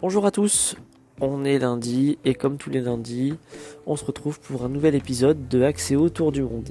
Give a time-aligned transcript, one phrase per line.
[0.00, 0.76] Bonjour à tous,
[1.20, 3.34] on est lundi et comme tous les lundis,
[3.84, 6.68] on se retrouve pour un nouvel épisode de Axéo Tour du Monde.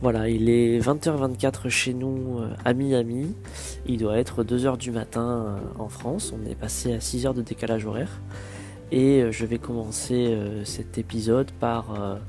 [0.00, 3.34] Voilà, il est 20h24 chez nous euh, à Miami,
[3.86, 7.42] il doit être 2h du matin euh, en France, on est passé à 6h de
[7.42, 8.20] décalage horaire
[8.92, 12.20] et euh, je vais commencer cet épisode par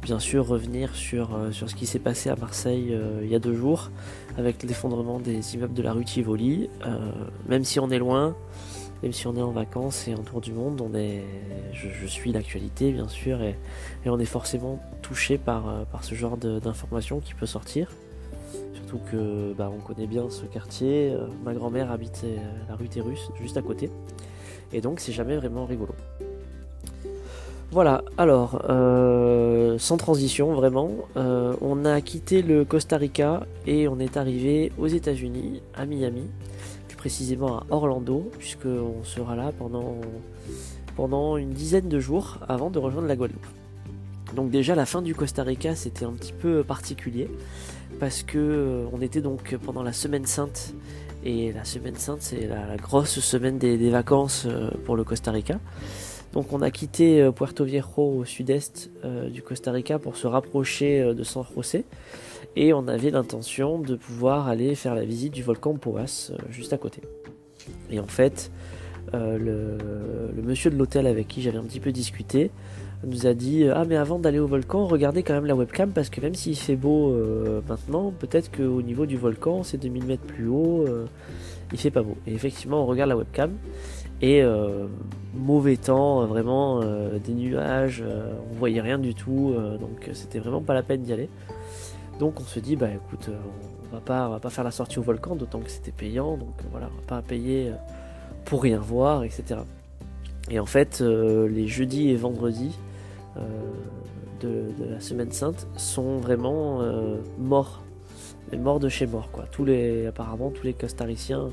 [0.00, 3.54] bien sûr revenir sur, sur ce qui s'est passé à Marseille il y a deux
[3.54, 3.90] jours
[4.38, 6.70] avec l'effondrement des immeubles de la rue Tivoli.
[7.46, 8.34] même si on est loin,
[9.02, 11.22] même si on est en vacances et en tour du monde, on est,
[11.72, 13.56] je, suis l'actualité bien sûr et,
[14.06, 17.92] on est forcément touché par, euh, par ce genre d'informations qui peut sortir.
[18.74, 21.12] Surtout que bah, on connaît bien ce quartier.
[21.12, 23.90] Euh, ma grand-mère habitait la rue Terrus, juste à côté,
[24.72, 25.94] et donc c'est jamais vraiment rigolo.
[27.70, 34.16] Voilà, alors, euh, sans transition vraiment, on a quitté le Costa Rica et on est
[34.16, 36.24] arrivé aux États-Unis, à Miami,
[36.98, 39.52] précisément à Orlando, puisqu'on sera là
[40.96, 43.46] pendant, une dizaine de jours avant de rejoindre la Guadeloupe.
[44.34, 47.30] Donc déjà la fin du Costa Rica c'était un petit peu particulier
[47.98, 50.74] parce que euh, on était donc pendant la semaine sainte
[51.24, 55.58] et la semaine sainte c'est la, grosse semaine des, vacances euh, pour le Costa Rica.
[56.34, 58.90] Donc on a quitté euh, Puerto Viejo au sud-est
[59.32, 61.86] du Costa Rica pour se rapprocher de San José
[62.56, 66.72] et on avait l'intention de pouvoir aller faire la visite du volcan Poas euh, juste
[66.72, 67.02] à côté.
[67.90, 68.50] Et en fait,
[69.14, 69.38] euh,
[70.36, 72.50] le, monsieur de l'hôtel avec qui j'avais un petit peu discuté
[73.06, 76.10] nous a dit ah mais avant d'aller au volcan regardez quand même la webcam parce
[76.10, 80.24] que même s'il fait beau euh, maintenant peut-être qu'au niveau du volcan c'est 2000 mètres
[80.24, 80.84] plus haut
[81.70, 83.52] il fait pas beau et effectivement on regarde la webcam
[84.20, 84.42] et
[85.36, 86.80] mauvais temps vraiment
[87.24, 88.02] des nuages
[88.50, 91.28] on voyait rien du tout donc c'était vraiment pas la peine d'y aller
[92.18, 93.38] donc on se dit, bah écoute, euh,
[93.90, 96.36] on va pas, on va pas faire la sortie au volcan, d'autant que c'était payant,
[96.36, 97.74] donc euh, voilà, on va pas payer euh,
[98.44, 99.60] pour rien voir, etc.
[100.50, 102.74] Et en fait, les jeudis et vendredis
[104.40, 106.80] de, la semaine sainte sont vraiment
[107.38, 107.82] morts,
[108.50, 109.44] les morts de chez mort, quoi.
[109.52, 111.50] Tous les, apparemment, tous les costariciens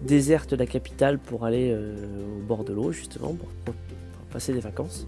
[0.00, 3.74] désertent la capitale pour aller au bord de l'eau, justement, pour
[4.30, 5.06] passer des vacances.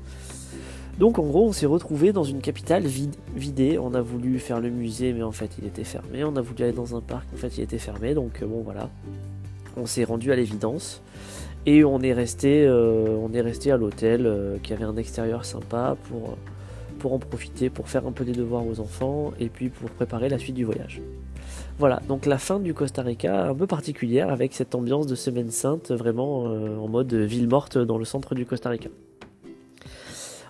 [0.98, 3.78] Donc en gros, on s'est retrouvé dans une capitale vide, vidée.
[3.78, 6.22] On a voulu faire le musée, mais en fait, il était fermé.
[6.24, 8.14] On a voulu aller dans un parc, en fait, il était fermé.
[8.14, 8.90] Donc euh, bon, voilà.
[9.76, 11.02] On s'est rendu à l'évidence
[11.64, 15.44] et on est resté, euh, on est resté à l'hôtel euh, qui avait un extérieur
[15.44, 16.36] sympa pour
[16.98, 20.28] pour en profiter, pour faire un peu des devoirs aux enfants et puis pour préparer
[20.28, 21.02] la suite du voyage.
[21.76, 25.50] Voilà, donc la fin du Costa Rica un peu particulière avec cette ambiance de semaine
[25.50, 28.88] sainte vraiment en mode ville morte dans le centre du Costa Rica.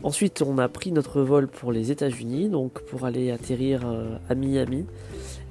[0.05, 4.35] Ensuite, on a pris notre vol pour les États-Unis, donc pour aller atterrir euh, à
[4.35, 4.85] Miami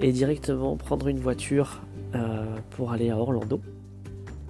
[0.01, 1.79] et directement prendre une voiture
[2.15, 3.61] euh, pour aller à Orlando.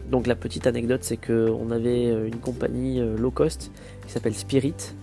[0.09, 3.72] Donc la petite anecdote, c'est qu'on avait euh, une compagnie low cost
[4.03, 4.95] qui s'appelle Spirit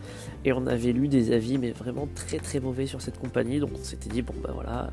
[0.44, 3.60] et on avait lu des avis mais vraiment très très mauvais sur cette compagnie.
[3.60, 4.90] Donc on s'était dit bon ben voilà,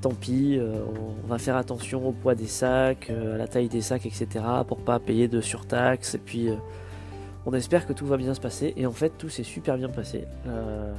[0.00, 4.06] tant pis, on va faire attention au poids des sacs, à la taille des sacs,
[4.06, 4.26] etc.
[4.66, 6.48] pour pas payer de surtaxe et puis
[7.48, 9.88] on espère que tout va bien se passer et en fait tout s'est super bien
[9.88, 10.26] passé.
[10.46, 10.92] Euh,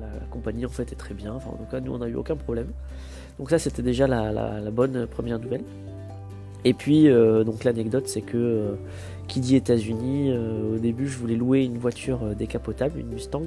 [0.00, 1.32] la, compagnie en fait est très bien.
[1.32, 2.72] Enfin en tout cas nous on n'a eu aucun problème.
[3.38, 5.62] Donc ça c'était déjà la, bonne première nouvelle.
[6.64, 8.74] Et puis euh, donc l'anecdote c'est que euh,
[9.28, 13.46] qui dit États-Unis, au début je voulais louer une voiture décapotable, une Mustang.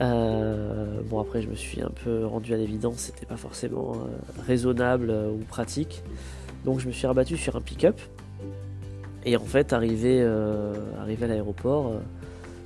[0.00, 3.98] bon après je me suis un peu rendu à l'évidence, c'était pas forcément
[4.46, 6.02] raisonnable ou pratique.
[6.64, 8.00] Donc je me suis rabattu sur un pick-up
[9.24, 11.98] et en fait, arrivé, euh, à l'aéroport, euh,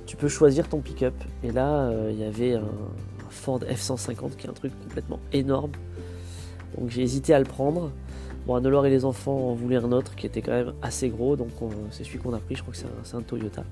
[0.05, 1.13] tu peux choisir ton pick-up.
[1.43, 2.63] Et là, euh, il y avait un,
[3.29, 5.71] Ford F-150 qui est un truc complètement énorme.
[6.77, 7.91] Donc j'ai hésité à le prendre.
[8.47, 11.35] Bon, Anne-Laure et les enfants en voulaient un autre qui était quand même assez gros,
[11.35, 11.49] donc
[11.91, 13.63] c'est celui qu'on a pris, je crois que c'est un, Toyota.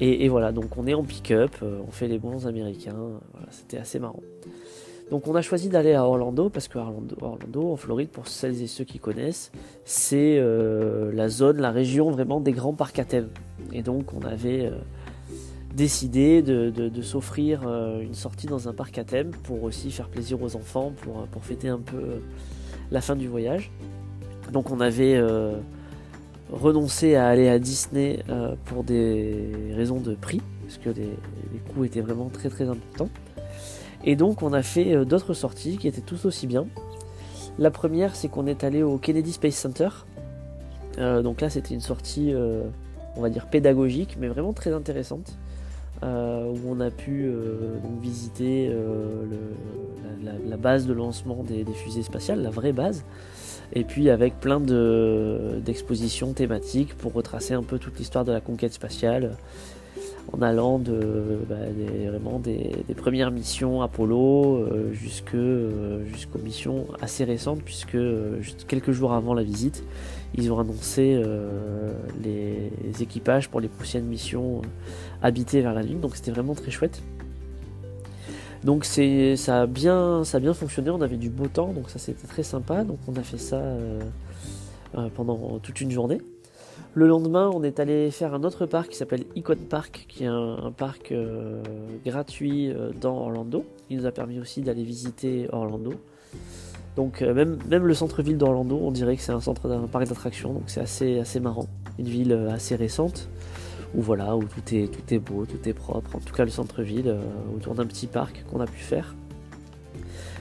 [0.00, 2.94] Et, voilà, donc on est en pick-up, on fait les bons américains,
[3.32, 4.22] voilà, c'était assez marrant.
[5.10, 8.66] Donc on a choisi d'aller à Orlando parce que Orlando, en Floride, pour celles et
[8.66, 9.50] ceux qui connaissent,
[9.84, 13.28] c'est euh, la zone, la région vraiment des grands parcs à thème.
[13.72, 14.72] Et donc on avait euh,
[15.74, 20.42] décidé de, s'offrir euh, une sortie dans un parc à thème pour aussi faire plaisir
[20.42, 22.20] aux enfants, pour, pour fêter un peu
[22.90, 23.70] la fin du voyage.
[24.52, 25.20] Donc on avait
[26.50, 28.22] renoncé à aller à Disney
[28.64, 31.08] pour des raisons de prix, parce que les
[31.72, 33.10] coûts étaient vraiment très très importants.
[34.04, 36.66] Et donc on a fait euh, d'autres sorties qui étaient tous aussi bien.
[37.58, 39.88] La première, c'est qu'on est allé au Kennedy Space Center.
[40.98, 42.62] Euh, donc là, c'était une sortie, euh,
[43.16, 45.36] on va dire pédagogique, mais vraiment très intéressante.
[46.02, 47.28] où on a pu
[48.00, 48.72] visiter
[50.22, 53.02] la, base de lancement des, fusées spatiales, la vraie base,
[53.72, 58.72] et puis avec plein d'expositions thématiques pour retracer un peu toute l'histoire de la conquête
[58.72, 59.32] spatiale
[60.32, 64.92] en allant de, bah, des, vraiment des, premières missions Apollo euh,
[65.34, 69.82] euh, jusqu'aux missions assez récentes puisque euh, quelques jours avant la visite
[70.34, 71.22] ils ont annoncé
[72.22, 72.70] les,
[73.00, 74.60] équipages pour les prochaines missions
[75.22, 76.00] habitées vers la Lune.
[76.00, 77.00] Donc c'était vraiment très chouette.
[78.62, 80.90] Donc ça a bien ça a bien fonctionné.
[80.90, 82.84] On avait du beau temps donc ça c'était très sympa.
[82.84, 83.62] Donc on a fait ça
[85.14, 86.20] pendant toute une journée
[86.94, 90.28] le lendemain, on est allé faire un autre parc qui s'appelle Icon Park, qui est
[90.28, 91.62] un, parc euh,
[92.04, 93.64] gratuit euh, dans Orlando.
[93.88, 95.92] Il nous a permis aussi d'aller visiter Orlando.
[96.96, 100.52] Donc euh, même, le centre-ville d'Orlando, on dirait que c'est un centre d'un parc d'attractions,
[100.52, 101.66] donc c'est assez, assez marrant.
[101.98, 103.28] Une ville assez récente,
[103.94, 106.16] où voilà, où tout est, tout est beau, tout est propre.
[106.16, 107.16] En tout cas le centre-ville,
[107.54, 109.14] autour d'un petit parc qu'on a pu faire.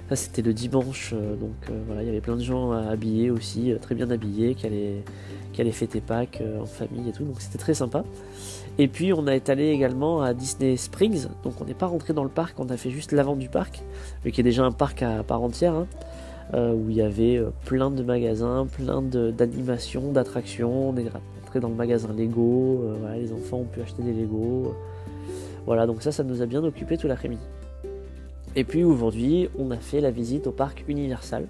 [0.10, 3.94] Ça c'était le dimanche, donc voilà, il y avait plein de gens habillés aussi, très
[3.94, 5.04] bien habillés, qui allaient
[5.64, 8.04] qui fêter Pâques euh, en famille et tout, donc c'était très sympa.
[8.78, 12.24] Et puis on est allé également à Disney Springs, donc on n'est pas rentré dans
[12.24, 13.82] le parc, on a fait juste l'avant du parc,
[14.32, 15.88] qui est déjà un parc à part entière, hein,
[16.54, 21.10] euh, où il y avait euh, plein de magasins, plein d'animations, d'attractions, on est
[21.42, 22.84] rentré dans le magasin Lego,
[23.16, 24.76] les enfants ont pu acheter des Lego.
[25.66, 27.44] Voilà, donc ça, ça nous a bien occupé tout l'après-midi.
[28.58, 31.46] Et puis aujourd'hui, on a fait la visite au parc Universal.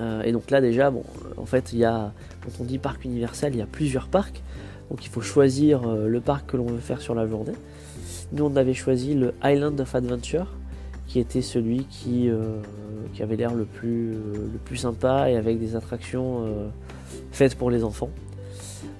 [0.00, 1.02] Euh, et donc là déjà, bon,
[1.36, 4.40] en fait, il y a, quand on dit parc universel, il y a plusieurs parcs.
[4.90, 7.54] Donc il faut choisir euh, le parc que l'on veut faire sur la journée.
[8.30, 10.46] Nous, on avait choisi le Island of Adventure,
[11.08, 12.58] qui était celui qui, euh,
[13.12, 16.46] qui avait l'air le plus sympa et avec des attractions
[17.32, 18.10] faites pour les enfants.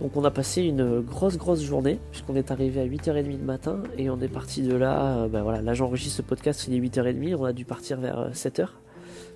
[0.01, 3.83] Donc on a passé une grosse grosse journée puisqu'on est arrivé à 8h30 du matin
[3.97, 7.37] et on est parti de là, ben voilà, là j'enregistre ce podcast, il est 8h30,
[7.37, 8.69] on a dû partir vers 7h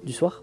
[0.05, 0.43] du soir.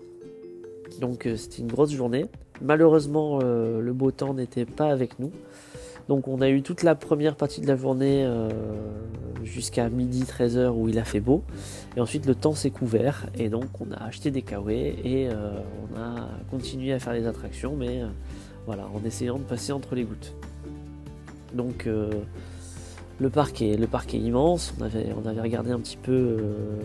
[0.99, 2.25] Donc euh, c'était une grosse journée.
[2.61, 5.31] Malheureusement, euh, le beau temps n'était pas avec nous.
[6.07, 8.49] Donc on a eu toute la première partie de la journée euh,
[9.43, 11.43] jusqu'à midi 13h où il a fait beau.
[11.97, 15.99] Et ensuite le temps s'est couvert et donc on a acheté des kawaii et on
[15.99, 18.01] a continué à faire les attractions mais
[18.65, 20.33] voilà en essayant de passer entre les gouttes.
[21.53, 26.37] Donc le parc, est, le parc est immense, on avait, regardé un petit peu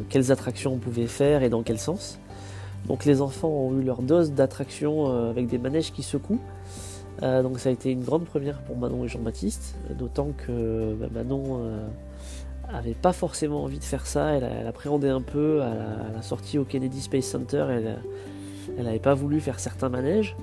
[0.09, 2.21] quelles attractions on pouvait faire et dans quel sens.
[2.87, 6.41] Donc les enfants ont eu leur dose d'attraction euh, avec des manèges qui secouent.
[7.23, 11.09] Euh, donc ça a été une grande première pour Manon et Jean-Baptiste, d'autant que bah,
[11.13, 11.87] Manon euh,
[12.73, 15.75] avait pas forcément envie de faire ça, elle, appréhendait un peu à
[16.15, 20.37] la, sortie au Kennedy Space Center, elle n'avait pas voulu faire certains manèges.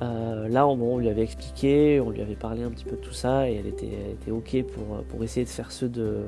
[0.00, 3.48] Là, on, lui avait expliqué, on lui avait parlé un petit peu de tout ça
[3.48, 4.64] et elle était, ok
[5.08, 6.22] pour, essayer de faire ceux de,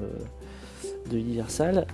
[1.10, 1.86] Universal.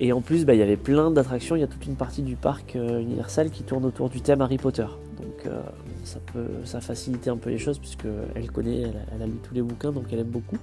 [0.00, 1.56] Et en plus, bah, il y avait plein d'attractions.
[1.56, 4.40] Il y a toute une partie du parc euh, Universal qui tourne autour du thème
[4.40, 4.86] Harry Potter.
[5.16, 5.62] Donc euh,
[6.04, 9.54] ça peut ça faciliter un peu les choses puisque elle connaît, elle, a lu tous
[9.54, 10.58] les bouquins, donc elle aime beaucoup.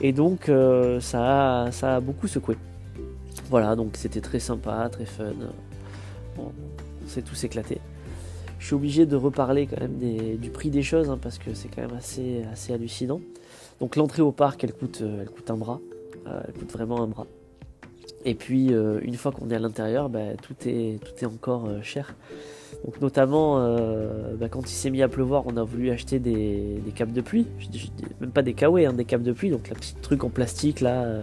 [0.00, 2.56] Et donc euh, ça, a, ça a beaucoup secoué.
[3.50, 5.32] Voilà, donc c'était très sympa, très fun.
[6.38, 6.52] on
[7.06, 7.80] s'est tous éclatés.
[8.64, 9.98] Je suis obligé de reparler quand même
[10.38, 13.20] du prix des choses hein, parce que c'est quand même assez, assez hallucinant.
[13.78, 15.80] Donc l'entrée au parc, elle coûte, elle coûte un bras.
[16.24, 17.26] elle coûte vraiment un bras.
[18.24, 21.66] Et puis euh, une fois qu'on est à l'intérieur, bah, tout, est, tout est encore
[21.66, 22.16] euh, cher.
[22.86, 26.80] Donc notamment euh, bah, quand il s'est mis à pleuvoir, on a voulu acheter des,
[26.94, 27.46] capes de pluie.
[28.22, 30.80] même pas des kawaii, hein, des capes de pluie, donc la petite truc en plastique
[30.80, 31.20] là,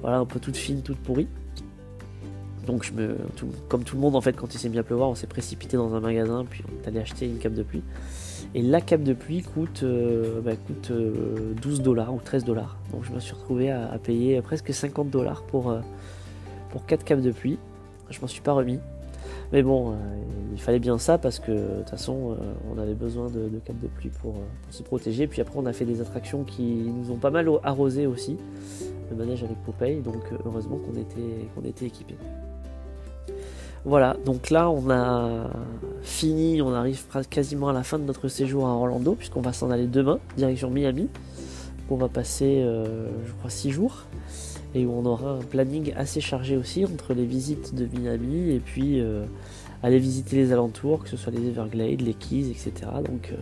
[0.00, 1.28] voilà, un peu toute fine, toute pourrie.
[2.66, 2.92] Donc
[3.68, 5.76] comme tout le monde en fait, quand il s'est mis à pleuvoir, on s'est précipité
[5.76, 7.82] dans un magasin, puis on est allé acheter une cape de pluie.
[8.54, 9.84] Et la cape de pluie coûte,
[10.44, 10.92] bah, coûte
[11.62, 12.76] 12 dollars ou 13 dollars.
[12.92, 15.74] Donc je me suis retrouvé à, payer presque 50 dollars pour
[16.70, 17.58] pour 4 capes de pluie.
[18.10, 18.78] Je m'en suis pas remis.
[19.52, 19.94] Mais bon, euh,
[20.52, 22.34] il fallait bien ça parce que de toute façon, euh,
[22.72, 25.26] on avait besoin de, capes de pluie pour, euh, pour, se protéger.
[25.26, 28.36] Puis après, on a fait des attractions qui nous ont pas mal arrosé aussi.
[29.10, 32.16] Le manège avec Popeye, donc heureusement qu'on était, qu'on était équipés.
[33.84, 35.50] Voilà, donc là on a
[36.02, 39.70] fini, on arrive quasiment à la fin de notre séjour à Orlando, puisqu'on va s'en
[39.70, 41.08] aller demain, direction Miami.
[41.90, 44.04] On va passer, je crois, 6 jours
[44.74, 48.60] et où on aura un planning assez chargé aussi entre les visites de Miami et
[48.60, 49.24] puis euh,
[49.82, 52.72] aller visiter les alentours, que ce soit les Everglades, les Keys, etc.
[53.04, 53.36] Donc euh,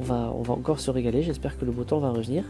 [0.00, 2.44] on, va, on va encore se régaler, j'espère que le beau temps va revenir.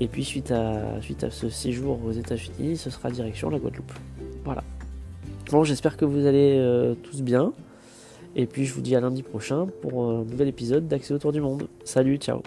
[0.00, 3.92] Et puis suite à, suite à ce séjour aux États-Unis, ce sera direction la Guadeloupe.
[4.42, 4.64] Voilà.
[5.52, 7.52] Bon, j'espère que vous allez euh, tous bien.
[8.34, 11.42] Et puis je vous dis à lundi prochain pour un nouvel épisode d'Accès autour du
[11.42, 11.68] monde.
[11.84, 12.40] Salut, ciao